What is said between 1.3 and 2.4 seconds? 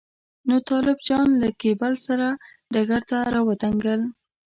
له کېبل سره